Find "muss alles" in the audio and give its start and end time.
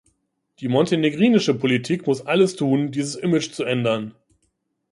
2.07-2.55